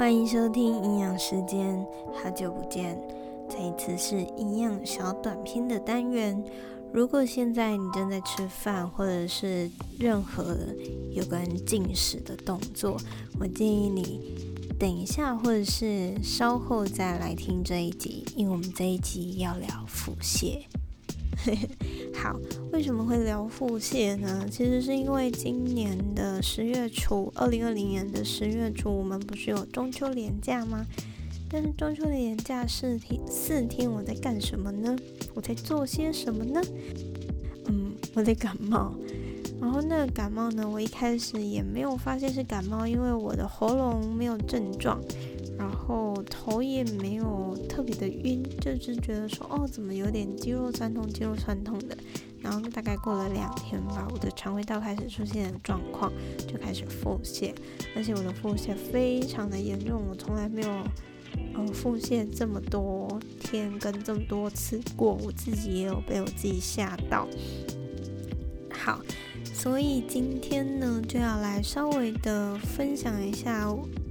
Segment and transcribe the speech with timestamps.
[0.00, 2.98] 欢迎收听营养时间，好久不见。
[3.50, 6.42] 这一次是营养小短篇的单元。
[6.90, 10.56] 如果现在你正在吃饭，或者是任何
[11.10, 12.96] 有关进食的动作，
[13.38, 14.34] 我建议你
[14.78, 20.62] 等一下，或者是稍后再来听这一集，因为我们这一集要聊腹泻。
[22.14, 22.38] 好，
[22.72, 24.46] 为什么会聊腹泻呢？
[24.50, 30.84] 其实是因为今年的十月初，二零二零年的十月初，我们不是有中秋连假吗？
[31.48, 34.96] 但是中秋的连假四天，四天我在干什么呢？
[35.34, 36.60] 我在做些什么呢？
[37.66, 38.94] 嗯，我在感冒。
[39.60, 45.00] 然后那个感冒呢，我一开始也没有发现是感冒，因为我的喉咙没有症状。
[45.60, 51.94] 然后头也没有特别的晕，就是觉得说哦，怎么有点肌肉酸痛、肌肉酸痛的。
[52.40, 56.10] 然后大概过了两天吧，我的肠胃道开始出现状况，
[56.48, 57.54] 就开始腹泻，
[57.94, 60.70] 而且我的腹泻非常的严重，我从来没有
[61.52, 67.28] 呃腹泻这么多天跟这么多次过，我自己也有被我自己吓到。
[68.72, 68.98] 好，
[69.44, 73.70] 所以今天呢就要来稍微的分享一下。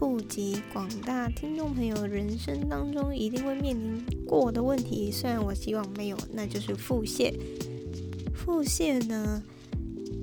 [0.00, 7.30] 顾及广大听众朋友人生当中一定会面临过的问题，虽然我希望没有，那就是腹泻。
[8.34, 9.42] 腹泻呢，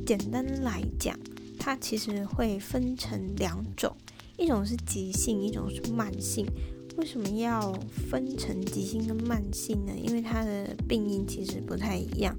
[0.03, 1.15] 简单来讲，
[1.59, 3.95] 它其实会分成两种，
[4.35, 6.47] 一种是急性，一种是慢性。
[6.97, 7.71] 为什么要
[8.09, 9.93] 分成急性跟慢性呢？
[9.95, 12.35] 因为它的病因其实不太一样。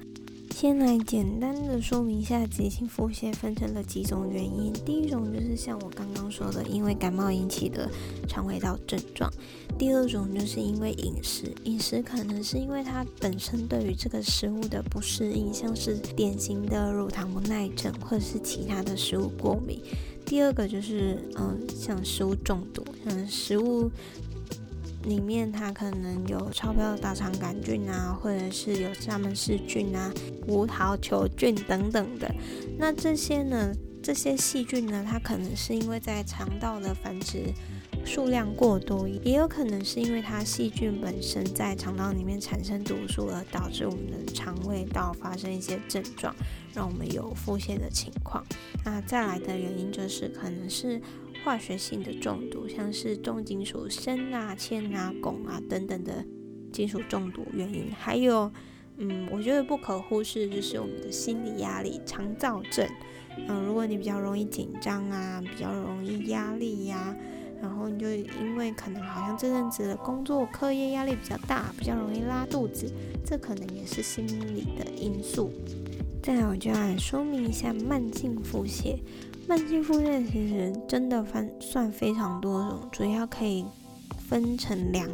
[0.61, 4.73] 先来简单的说明一下，急性腹泻分成了几种原因。
[4.85, 7.89] 第一种就是像我刚刚说的，因为感冒引起的
[8.27, 9.31] 肠胃道症状；
[9.79, 19.79] 第二种就是因为饮食，饮食可能是因为它本身对于这个食物的不适应，像是典型的乳糖不耐症或者是其他的食物过敏；
[20.27, 23.89] 第二个就是嗯，像食物中毒，嗯食物。
[25.09, 30.13] 里面它可能有超标的大肠杆菌啊，或者是有沙门氏菌啊、
[30.47, 32.33] 葡萄球菌等等的。
[32.79, 33.73] 那这些呢，
[34.03, 37.45] 这些细菌呢，它可能是因为在肠道的繁殖
[38.05, 46.35] 数量过多，也有可能是因为它细菌本身在肠道里面产生毒素，而导致我们的肠胃道发生一些症状，
[46.75, 48.45] 让我们有腹泻的情况。
[48.85, 51.01] 那再来的原因就是可能是。
[51.49, 56.23] 化学性的中毒，像是重金属砷啊、铅啊、汞啊等等的
[56.71, 58.53] 金属中毒原因，还有，
[58.99, 62.87] 嗯，我觉得不可忽视就是我们的心理压力、肠躁症。
[63.49, 67.17] 嗯，如果你比较容易紧张啊，比较容易压力呀、
[67.63, 72.93] 然后你就因为可能好像这阵子的工作、课业压力比较大，比较容易拉肚子，
[73.25, 75.51] 这可能也是心理的因素。
[76.23, 78.99] 再来，我就要来说明一下慢性腹泻。
[79.49, 83.65] 慢性腹泻其实真的分算非常多种，主要可以
[84.29, 85.09] 分成两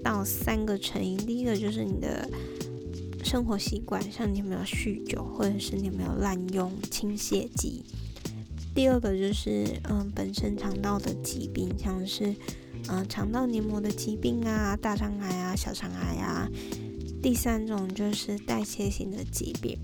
[0.00, 1.16] 到三个成因。
[1.16, 2.30] 第一个就是你的
[3.24, 7.82] 生活习惯，像你有没有酗酒，或者是你有没有滥用清泻剂。
[8.76, 12.32] 第二个就是嗯，本身肠道的疾病，像是
[12.88, 16.48] 嗯肠道黏膜的疾病啊，大肠癌啊，小肠癌啊。
[17.20, 19.76] 第三种就是代谢性的疾病。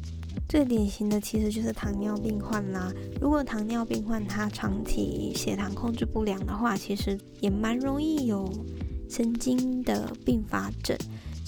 [0.50, 2.92] 最典型的其实就是糖尿病患啦。
[3.20, 8.52] 如果糖尿病患他长期血糖控制不良的话，其实也蛮容易有
[9.08, 10.98] 神经的并发症。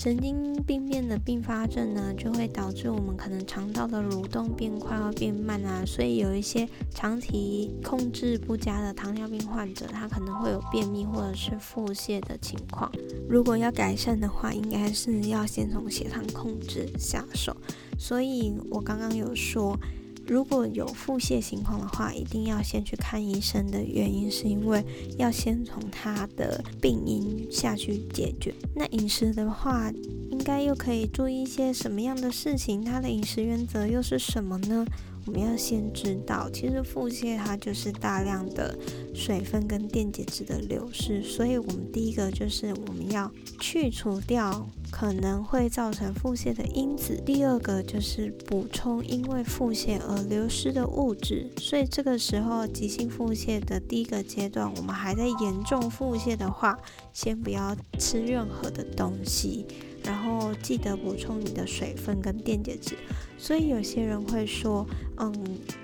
[0.03, 5.85] 神经病变的并发症呢，就会导致我们可能肠道的蠕动变快或变慢啊。
[5.87, 12.91] 所以有一些长期控制不佳的糖尿病患者，他可能会有便秘或者是腹泻的情况。
[13.29, 17.57] 如果要改善的话，应该是要先从血糖控制下手。
[17.97, 19.79] 所以我刚刚有说，
[20.27, 24.85] 如果有腹泻情况的话，一定要先去看医生的原因，是因为
[25.19, 28.55] 要先从他的病因下去解决。
[28.75, 29.93] 那饮食的话，
[30.31, 32.85] 应该又可以注意一些什么样的事情？
[32.85, 34.87] 他的饮食原则又是什么呢？
[35.27, 38.77] 我们要先知道，其实腹泻它就是大量的
[39.15, 43.31] 水分跟电解质的流失，所以我们第一个就是我们要
[43.61, 51.51] 去除掉可能会造成腹泻的因子，第二个就是补充因为腹泻而流失的物质。
[51.57, 56.79] 所以这个时候急性腹泻的第一个阶段，我们还在严重腹泻的话，
[57.13, 59.67] 先不要吃任何的东西。
[60.05, 62.97] 然后记得补充你的水分跟电解质，
[63.43, 64.87] 所以有些人会说，
[65.17, 65.35] 嗯，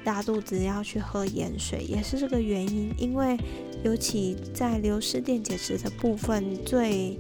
[0.05, 2.95] 拉肚子要去喝盐水，也是这个原因。
[2.97, 3.37] 因为
[3.83, 7.19] 尤其在流失电解质的部分，最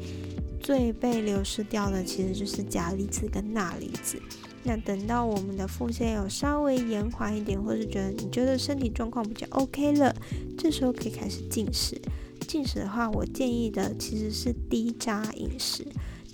[0.61, 4.17] 最被流失掉的其实就是钾离子跟钠离子。
[4.63, 10.15] 那等到我们的腹泻有稍微延缓一点，或是觉得你觉得身体状况比较 OK 了，
[10.57, 12.01] 这时候可以开始进食。
[12.47, 15.85] 进食的话，我建议的其实是低渣饮食。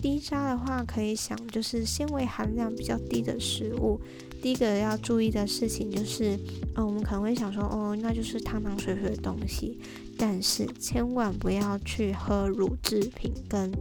[0.05, 3.99] 低渣的话，可以想就是纤维含量比较低的食物。
[4.43, 6.39] 第一个要注意的事情就是，
[6.75, 9.79] 呃，我们可能会想说，哦，那就是汤汤水水的东西，
[10.19, 13.73] 但是千万不要去喝乳制品跟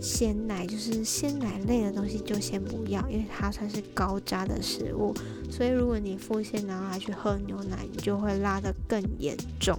[0.00, 5.12] 鲜奶，就是鲜奶类的东西就先不要，因为它算是高渣的食物。
[5.50, 9.78] 所以如果你腹泻然后还去喝牛奶，你就会拉得更严重。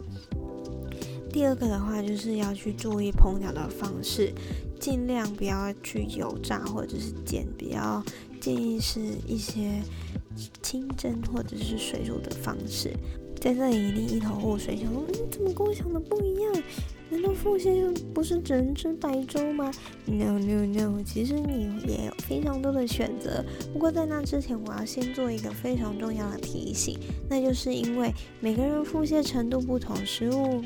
[1.32, 4.32] 第二个的话，就是要去注意烹调的方式，
[4.84, 8.04] 尽量不要去油炸或者是煎，比较
[8.42, 9.80] 建议是一些
[10.62, 12.92] 清蒸或者是水煮的方式。
[13.40, 16.64] 在这里一定一头雾水，想说，嗯，怎么跟我想的不一样？
[17.10, 19.72] 难道腹泻就不是只能吃白粥吗
[20.06, 23.46] ？No No No，其实你也有非常多的选择。
[23.72, 27.00] 不过在那之前，我要先做一个非常重要的提醒，
[27.30, 30.62] 那就是因为每个人腹泻程度不同，食物。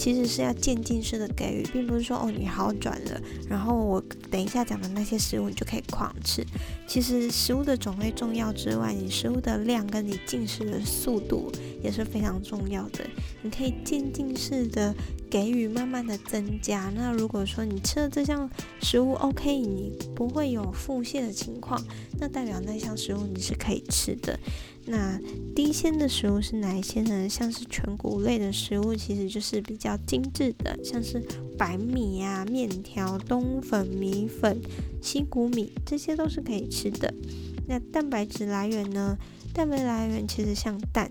[0.00, 6.42] 其实是要渐进式的给予，并不是说哦，你好转了，然后我等一下讲的那些食物你就可以狂吃。
[6.88, 11.52] 其实食物的种类重要之外，你食物的量跟你进食的速度
[11.82, 13.04] 也是非常重要的。
[13.42, 14.94] 你可以渐进式的
[15.28, 16.90] 给予，慢慢的增加。
[16.96, 18.48] 那如果说你吃了这项
[18.80, 21.78] 食物 OK，你不会有腹泻的情况，
[22.18, 24.40] 那代表那项食物你是可以吃的。
[24.90, 25.20] 那
[25.54, 27.28] 低纤的食物是哪一些呢？
[27.28, 31.24] 像是全谷类的食物，其实就是比较精致的，像是
[31.56, 34.60] 白米啊、面条、冬粉、米粉、
[35.00, 37.14] 西谷米，这些都是可以吃的。
[37.68, 39.16] 那蛋白质来源呢？
[39.54, 41.08] 蛋白来源其实像蛋，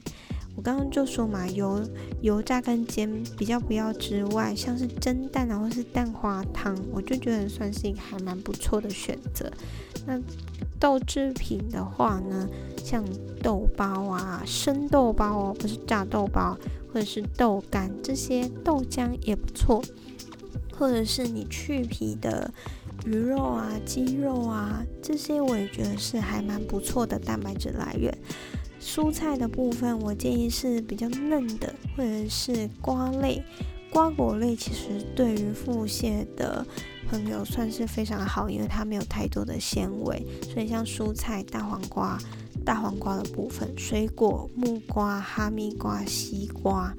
[0.58, 1.82] 我刚刚就说嘛，油
[2.22, 9.50] 油炸跟煎比较不要之外，像是蒸蛋啊，或是蛋花汤，我就觉得算是一个还蛮不错的选择。
[10.06, 10.20] 那
[10.80, 12.48] 豆制品的话呢，
[12.84, 13.04] 像
[13.44, 16.58] 豆包啊、生豆包哦，不是炸豆包，
[16.92, 19.82] 或者是豆干这些豆浆也不错，
[20.74, 22.52] 或者是你去皮的
[23.06, 28.18] 鱼肉啊、鸡肉啊，这些我也觉得是还蛮不错的蛋白质来源。
[28.82, 33.44] 蔬菜的部分，我建议是比较嫩的，或者是瓜类。
[33.92, 36.66] 瓜果类其实对于腹泻的
[37.10, 42.20] 朋友算是非常好，因为它没有太多的纤维，所以像蔬菜、大黄瓜、
[42.64, 46.94] 大黄瓜的部分，水果、木瓜、哈密瓜、西瓜。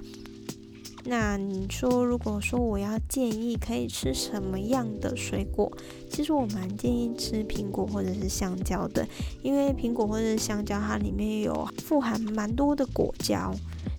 [1.05, 5.71] 那你说，如果说我要建议可以吃什么样的水果，
[6.11, 9.07] 其实我蛮建议吃苹果或者是香蕉的，
[9.43, 13.55] 因为苹果或者是香蕉它里面有富含蛮多的果胶。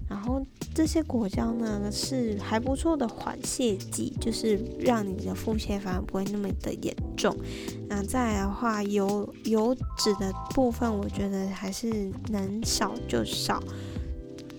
[0.07, 7.35] 然后这些果胶呢是还不错的缓泻剂，就是让你的腹泻反而不会那么的严重。
[7.89, 13.61] 那再来的话，油油脂的部分，我觉得还是能少就少。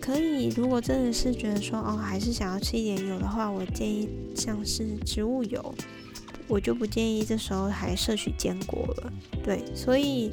[0.01, 5.75] 可以，如果真的是觉得说哦，还是想要吃一点油的话，我建议像是植物油，
[6.47, 9.13] 我就不建议这时候还摄取坚果了。
[9.43, 10.31] 对，所以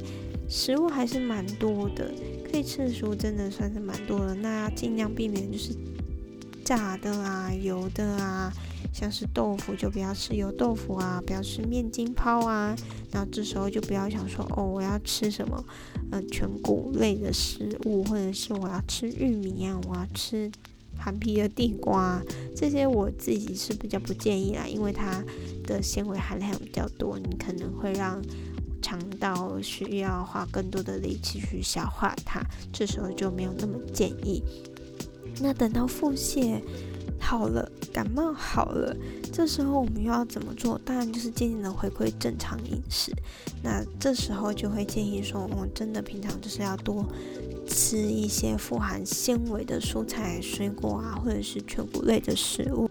[0.48, 2.12] 食物还是蛮多的。
[2.50, 5.72] 可以吃的食物真的算是蛮多的，那要尽量避免就是
[6.64, 8.52] 炸的啊、油的啊，
[8.92, 12.74] 像是豆腐就不要吃油豆腐啊，不要吃面筋泡啊。
[13.12, 15.64] 然后这时候就不要想说哦，我要吃什么
[16.10, 20.50] 呃全谷类的食物，或者是我要吃玉米啊，我要吃
[20.98, 22.20] 含皮的地瓜，
[22.56, 25.24] 这些我自己是比较不建议啦，因为它
[25.64, 28.20] 的纤维含量比较多，你可能会让。
[28.80, 34.42] 肠道需要花更多的力气去消化它，这时候就没有那么建议。
[35.40, 36.60] 那等到腹泻
[37.18, 38.96] 好了，感冒好了，
[39.32, 40.80] 这时候我们又要怎么做？
[40.84, 43.12] 当然就是渐渐的回归正常饮食。
[43.62, 47.06] 那这时候就会建议说，我们真的平常就是要多
[47.66, 52.90] 吃一些富含纤维的蔬菜、水果啊，或者是全谷类的食物。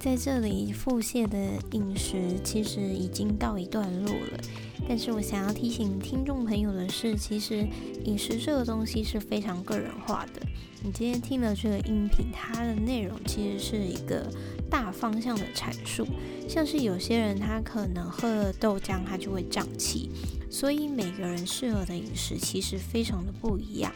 [0.00, 1.38] 在这里，腹泻的
[1.72, 4.40] 饮食其实已经告一段落了。
[4.88, 7.68] 但是我想要提醒听众朋友的是，其实
[8.04, 10.40] 饮食这个东西是非常个人化的。
[10.82, 14.26] 你今天听了这个音频，它的内容其实是一个
[14.70, 16.06] 大方向的阐述。
[16.48, 20.08] 像是有些人他可能喝了豆浆，他就会胀气，
[20.48, 23.92] 所以每个人适合的饮食其实非常的不一样。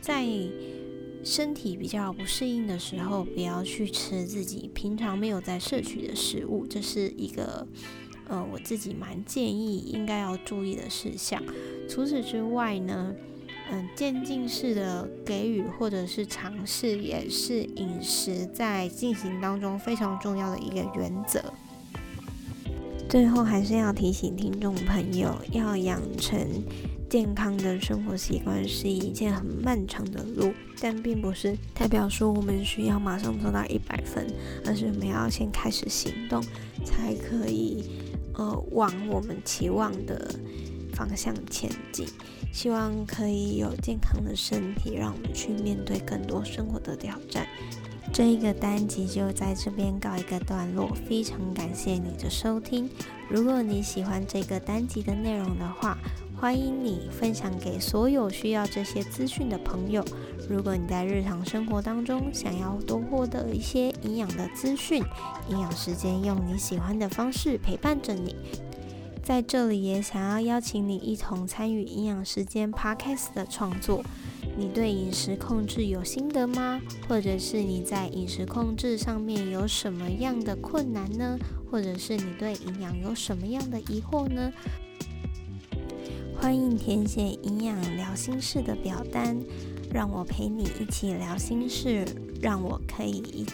[0.00, 0.26] 在
[1.22, 7.66] 身体比较不适应的时候，不要去吃自己平常没有在摄取的食物，这是一个。
[8.30, 11.42] 呃，我自己蛮建议应该要注意的事项。
[11.88, 13.12] 除此之外呢，
[13.72, 21.42] 嗯、渐进式的给予或者是尝试，也是饮食在进行当中非常重要的一个原则。
[23.08, 26.40] 最后还是要提醒听众朋友，要养成
[27.08, 34.32] 健康的生活习惯是一件很漫长的路，但并不是代表说我们需要马上做到一百分，
[34.64, 36.40] 而是我们要先开始行动，
[36.84, 37.84] 才可以
[38.40, 40.34] 呃往我们期望的
[40.94, 42.06] 方向前进。
[42.52, 47.46] 希望可以有健康的身体，让我们去面对更多生活的挑战。
[48.12, 52.90] 这一个单集就在这边告一个段落，非常感谢你的收听。
[53.28, 55.96] 如果你喜欢这个单集的内容的话，
[56.36, 60.04] 欢迎你分享给所有需要这些资讯的朋友。
[60.50, 65.00] 如果你在日常生活当中想要多获得一些营养的资讯，
[65.48, 68.34] 营养时间用你喜欢的方式陪伴着你。
[69.22, 74.02] 在这里也想要邀请你一同参与营养时间 Podcast 的创作。
[74.56, 76.80] 你对饮食控制有心得吗？
[77.08, 81.38] 或者是你在饮食控制上面有什么样的困难呢？
[81.70, 84.50] 或者是你对营养有什么样的疑惑呢？
[86.36, 89.38] 欢迎填写营养聊心事的表单，
[89.92, 92.04] 让我陪你一起聊心事，
[92.40, 93.46] 让我可以一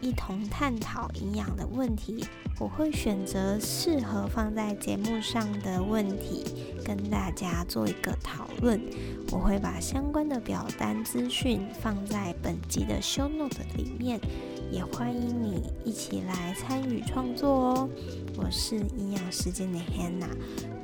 [0.00, 2.24] 一同探讨营养的问题。
[2.58, 6.44] 我会选择适合放在节目上的问题，
[6.84, 8.80] 跟大家做一个讨论。
[9.32, 14.20] 我会把相关的表单资讯放在本集的 show note 里面，
[14.70, 17.88] 也欢迎你一起来参与创作哦。
[18.36, 20.36] 我是营养时间的 Hannah，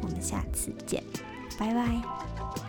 [0.02, 1.04] 我们下次见。
[1.58, 2.67] 拜拜。